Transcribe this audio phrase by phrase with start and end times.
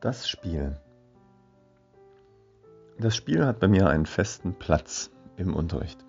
[0.00, 0.78] Das Spiel.
[2.98, 6.04] Das Spiel hat bei mir einen festen Platz im Unterricht.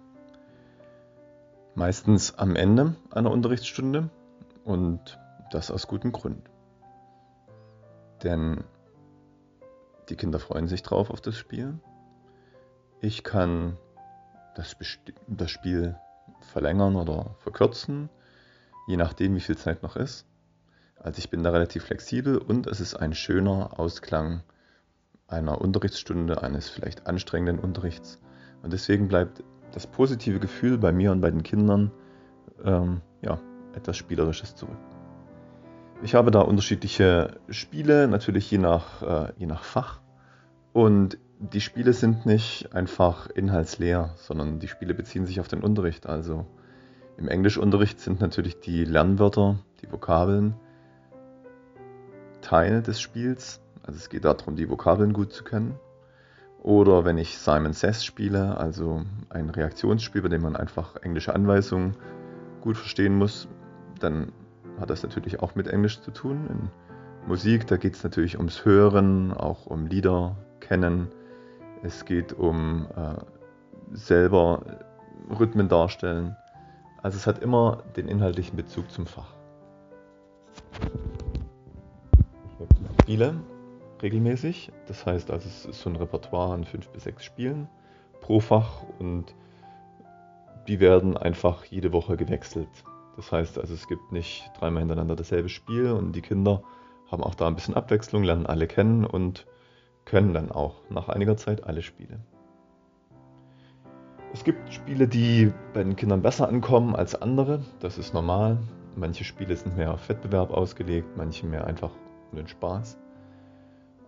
[1.74, 4.10] Meistens am Ende einer Unterrichtsstunde
[4.66, 5.18] und
[5.52, 6.50] das aus gutem Grund.
[8.24, 8.64] Denn
[10.10, 11.80] die Kinder freuen sich drauf auf das Spiel.
[13.00, 13.78] Ich kann
[14.56, 14.76] das,
[15.28, 15.96] das Spiel
[16.42, 18.10] verlängern oder verkürzen,
[18.88, 20.26] je nachdem, wie viel Zeit noch ist.
[21.00, 24.42] Also ich bin da relativ flexibel und es ist ein schöner Ausklang
[25.28, 28.20] einer Unterrichtsstunde, eines vielleicht anstrengenden Unterrichts.
[28.64, 31.92] Und deswegen bleibt das positive Gefühl bei mir und bei den Kindern
[32.64, 33.40] ähm, ja,
[33.76, 34.78] etwas Spielerisches zurück.
[36.04, 40.00] Ich habe da unterschiedliche Spiele, natürlich je nach, äh, je nach Fach.
[40.72, 46.08] Und die Spiele sind nicht einfach inhaltsleer, sondern die Spiele beziehen sich auf den Unterricht.
[46.08, 46.46] Also
[47.18, 50.56] im Englischunterricht sind natürlich die Lernwörter, die Vokabeln,
[52.48, 53.60] Teil des Spiels.
[53.84, 55.76] Also es geht darum, die Vokabeln gut zu kennen.
[56.64, 61.96] Oder wenn ich Simon Says spiele, also ein Reaktionsspiel, bei dem man einfach englische Anweisungen
[62.62, 63.50] gut verstehen muss,
[64.00, 64.32] dann
[64.80, 66.48] hat das natürlich auch mit Englisch zu tun.
[66.50, 71.10] In Musik, da geht es natürlich ums Hören, auch um Lieder kennen.
[71.84, 73.16] Es geht um äh,
[73.92, 74.62] selber
[75.38, 76.38] Rhythmen darstellen.
[77.04, 79.37] Also es hat immer den inhaltlichen Bezug zum Fach.
[83.08, 83.36] Spiele
[84.02, 84.70] regelmäßig.
[84.86, 87.70] Das heißt also, es ist so ein Repertoire an fünf bis sechs Spielen
[88.20, 89.34] pro Fach und
[90.68, 92.68] die werden einfach jede Woche gewechselt.
[93.16, 96.64] Das heißt also, es gibt nicht dreimal hintereinander dasselbe Spiel und die Kinder
[97.10, 99.48] haben auch da ein bisschen Abwechslung, lernen alle kennen und
[100.04, 102.20] können dann auch nach einiger Zeit alle Spiele.
[104.34, 107.62] Es gibt Spiele, die bei den Kindern besser ankommen als andere.
[107.80, 108.58] Das ist normal.
[108.98, 111.92] Manche Spiele sind mehr auf Wettbewerb ausgelegt, manche mehr einfach
[112.36, 112.98] den Spaß.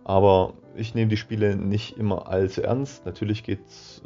[0.04, 3.06] Aber ich nehme die Spiele nicht immer allzu ernst.
[3.06, 4.02] Natürlich geht es,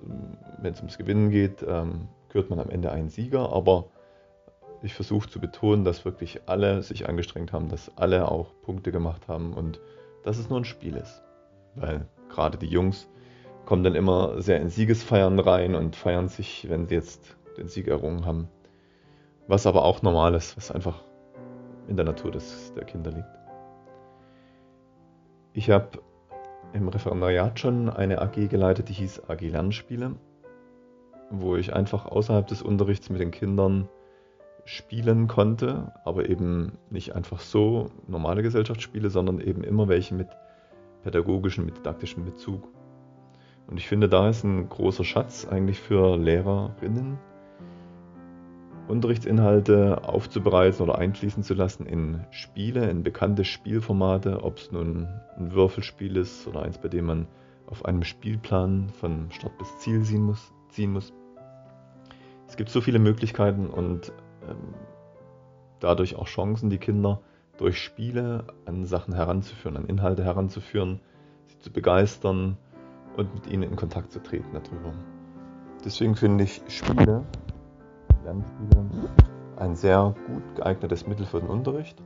[0.58, 3.86] wenn es ums Gewinnen geht, ähm, kürt man am Ende einen Sieger, aber
[4.82, 9.28] ich versuche zu betonen, dass wirklich alle sich angestrengt haben, dass alle auch Punkte gemacht
[9.28, 9.80] haben und
[10.24, 11.22] dass es nur ein Spiel ist.
[11.74, 13.08] Weil gerade die Jungs
[13.64, 17.88] kommen dann immer sehr in Siegesfeiern rein und feiern sich, wenn sie jetzt den Sieg
[17.88, 18.48] errungen haben.
[19.46, 21.02] Was aber auch normal ist, was einfach
[21.88, 23.43] in der Natur des, der Kinder liegt.
[25.56, 26.00] Ich habe
[26.72, 30.16] im Referendariat schon eine AG geleitet, die hieß AG Lernspiele,
[31.30, 33.88] wo ich einfach außerhalb des Unterrichts mit den Kindern
[34.64, 40.26] spielen konnte, aber eben nicht einfach so normale Gesellschaftsspiele, sondern eben immer welche mit
[41.04, 42.66] pädagogischem, mit didaktischem Bezug.
[43.68, 47.16] Und ich finde, da ist ein großer Schatz eigentlich für Lehrerinnen,
[48.86, 55.08] Unterrichtsinhalte aufzubereiten oder einfließen zu lassen in Spiele, in bekannte Spielformate, ob es nun
[55.38, 57.26] ein Würfelspiel ist oder eins, bei dem man
[57.66, 60.52] auf einem Spielplan von Start bis Ziel ziehen muss.
[60.68, 61.12] Ziehen muss.
[62.46, 64.12] Es gibt so viele Möglichkeiten und
[64.48, 64.74] ähm,
[65.80, 67.20] dadurch auch Chancen, die Kinder
[67.56, 71.00] durch Spiele an Sachen heranzuführen, an Inhalte heranzuführen,
[71.46, 72.58] sie zu begeistern
[73.16, 74.92] und mit ihnen in Kontakt zu treten darüber.
[75.84, 77.24] Deswegen finde ich Spiele
[78.24, 79.10] Lernspiele
[79.56, 82.02] ein sehr gut geeignetes Mittel für den Unterricht.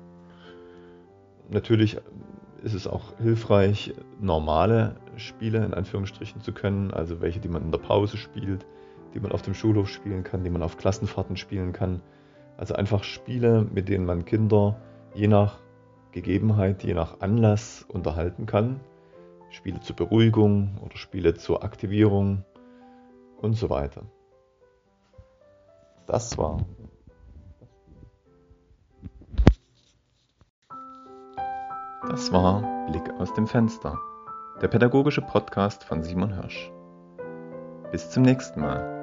[1.48, 1.98] Natürlich
[2.62, 7.70] ist es auch hilfreich, normale Spiele in Anführungsstrichen zu können, also welche, die man in
[7.70, 8.66] der Pause spielt,
[9.14, 12.02] die man auf dem Schulhof spielen kann, die man auf Klassenfahrten spielen kann.
[12.56, 14.76] Also einfach Spiele, mit denen man Kinder
[15.14, 15.58] je nach
[16.12, 18.80] Gegebenheit, je nach Anlass unterhalten kann.
[19.50, 22.44] Spiele zur Beruhigung oder Spiele zur Aktivierung
[23.40, 24.02] und so weiter.
[26.08, 26.58] Das war.
[32.08, 33.98] Das war Blick aus dem Fenster,
[34.62, 36.72] der pädagogische Podcast von Simon Hirsch.
[37.92, 38.97] Bis zum nächsten Mal.